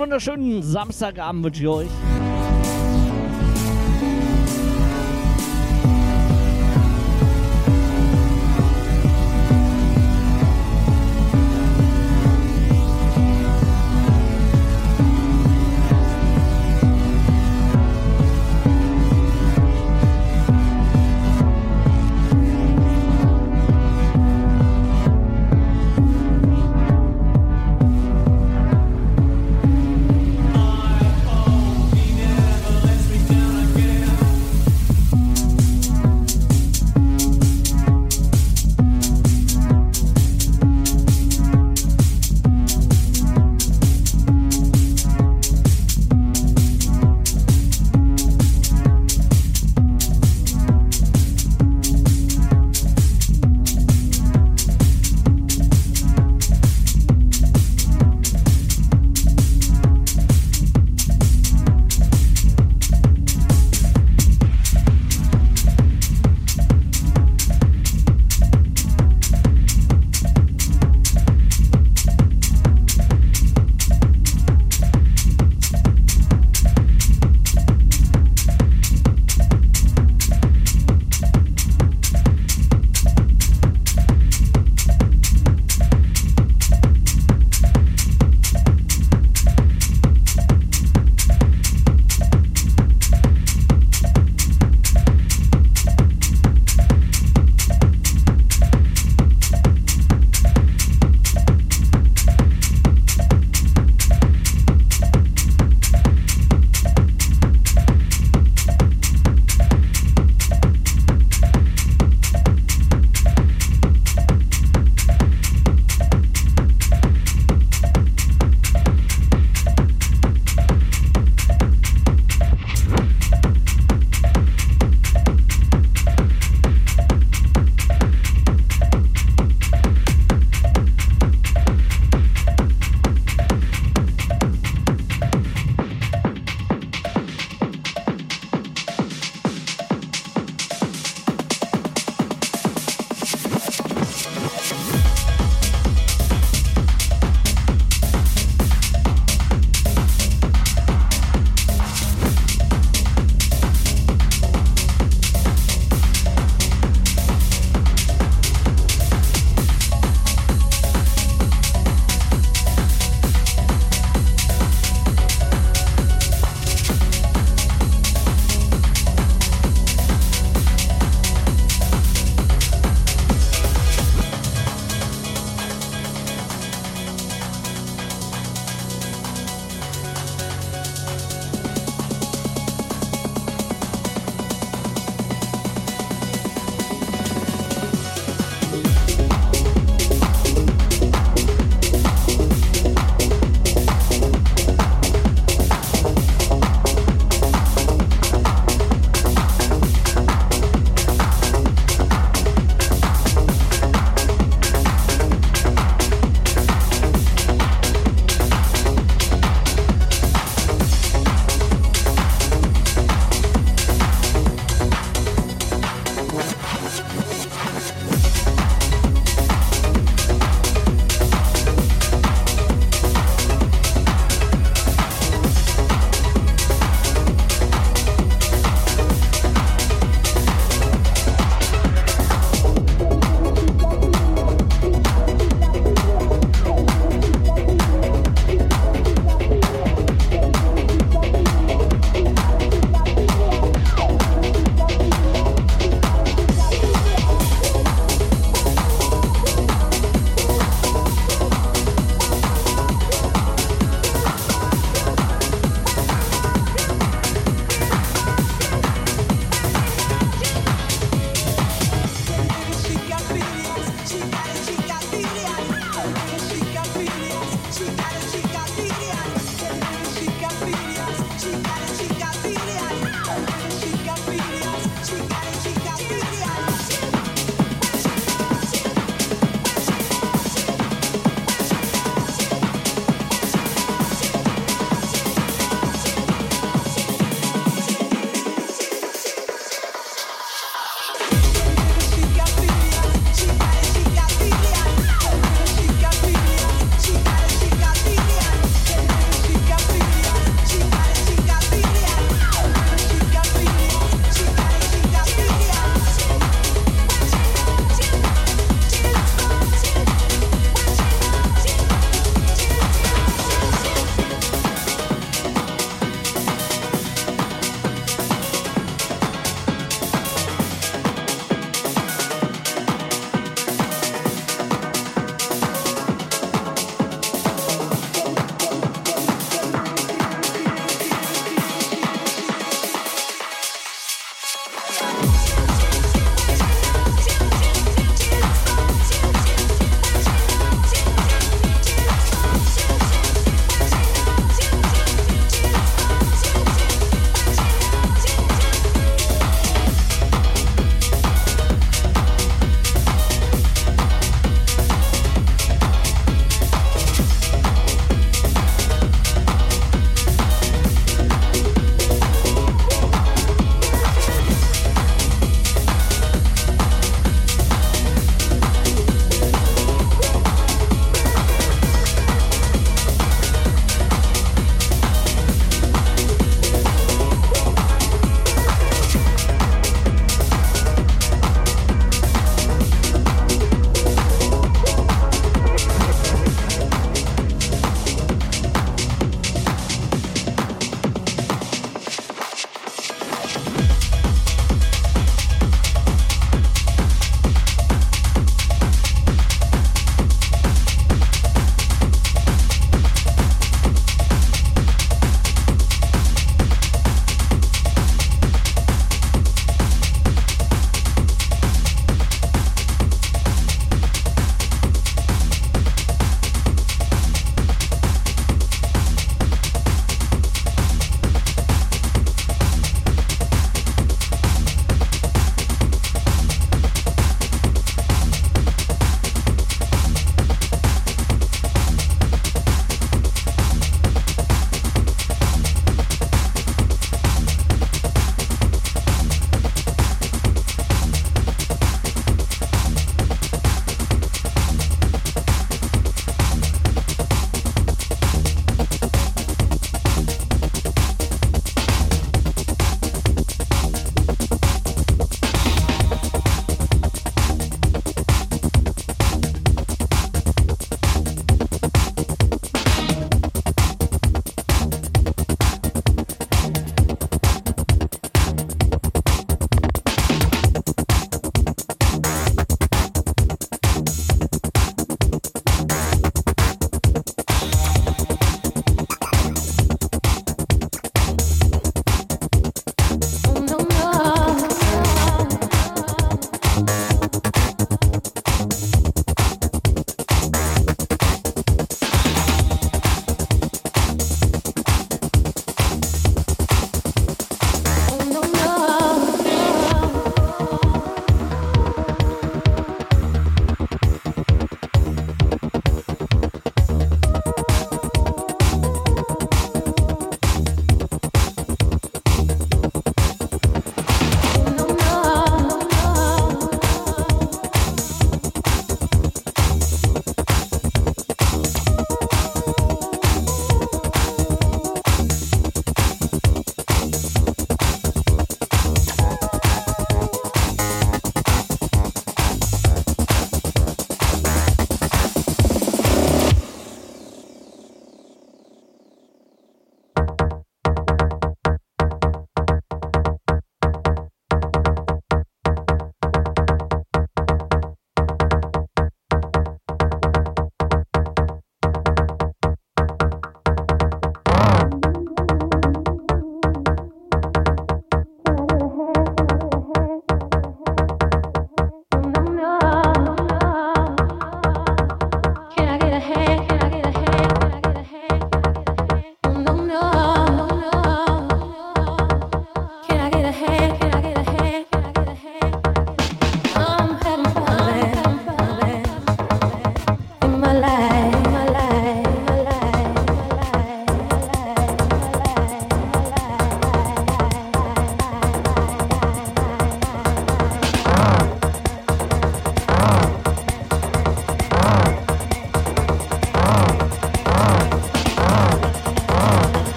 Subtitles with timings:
[0.00, 2.19] wunderschönen Samstagabend wünsche ich euch.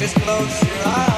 [0.00, 1.09] Just close your eyes.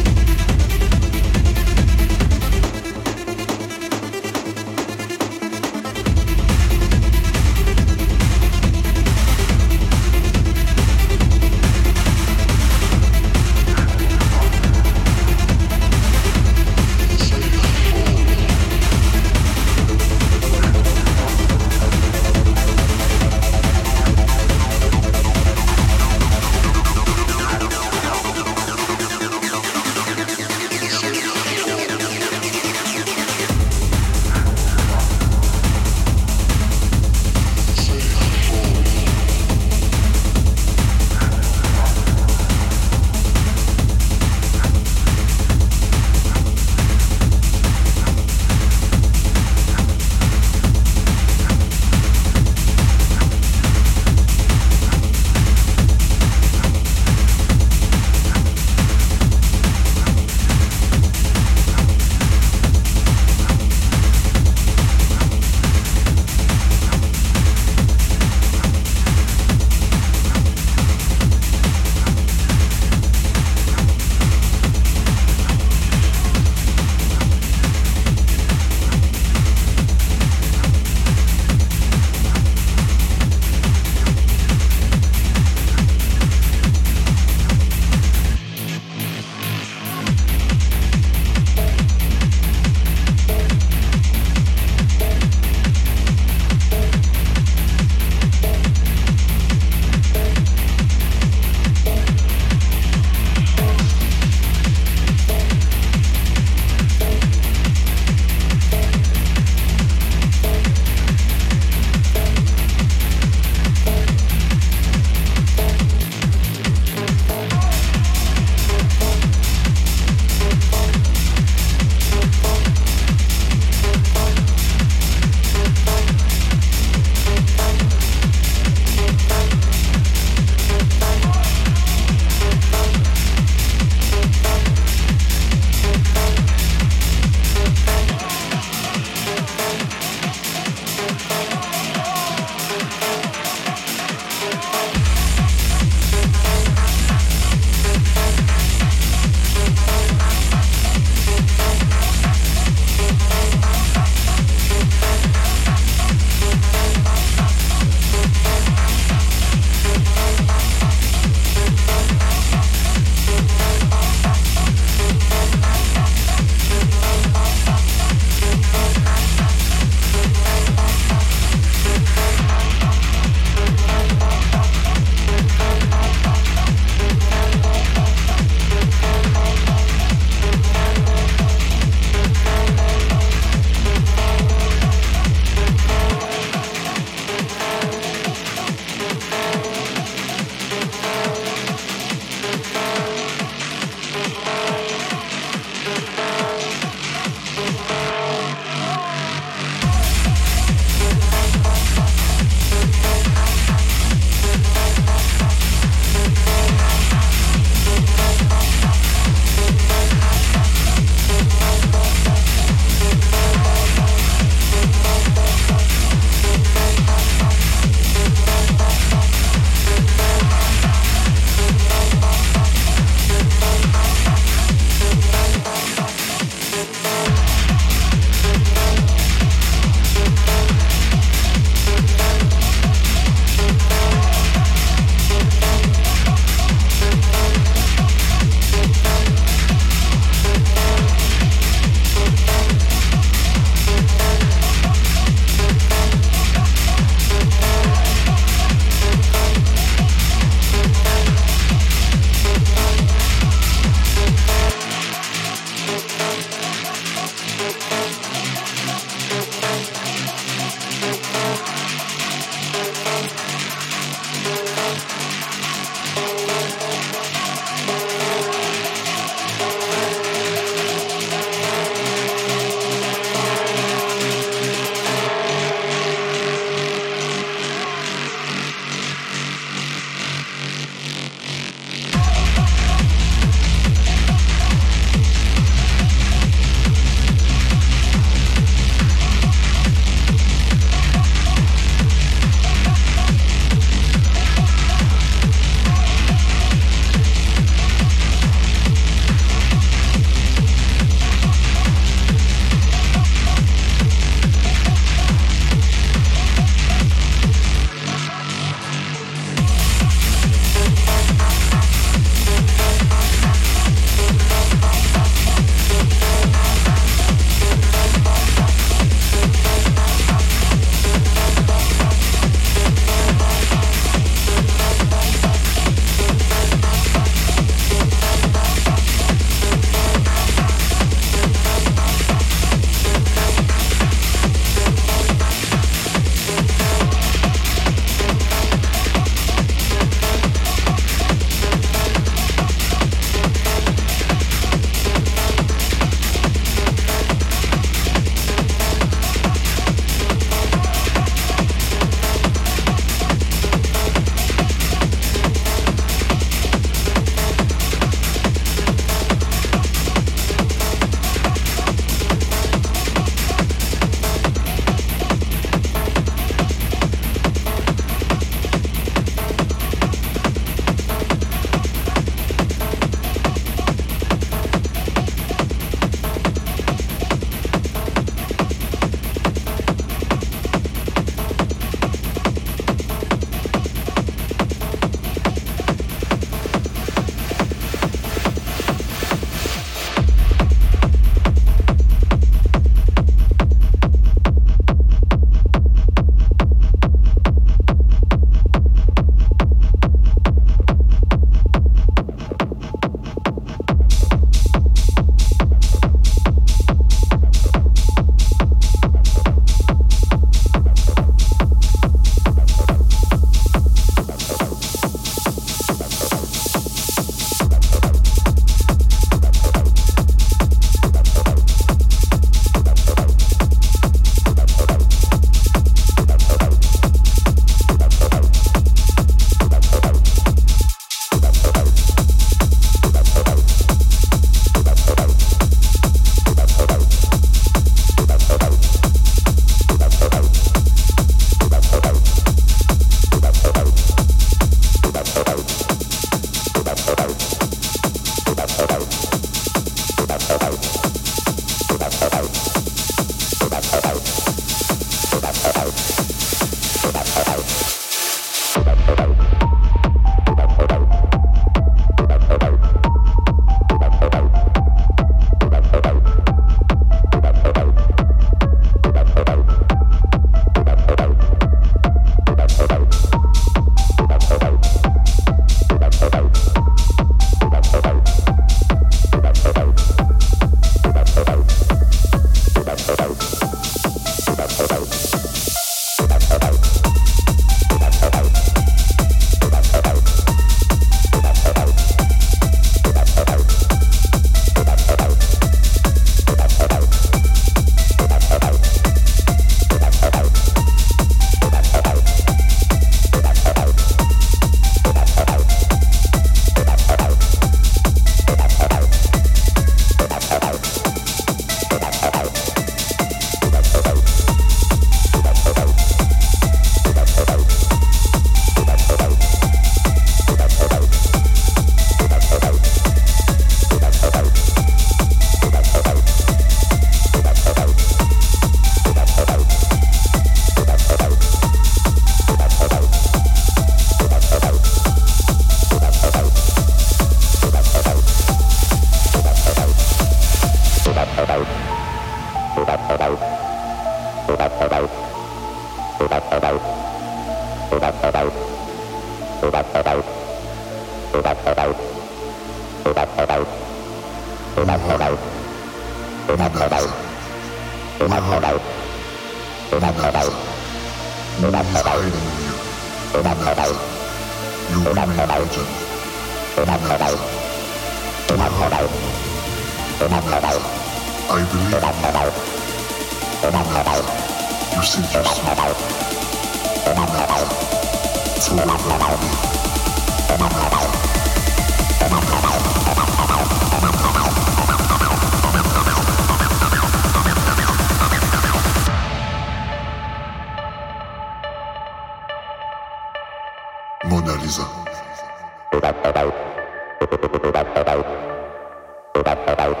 [599.32, 600.00] Bye.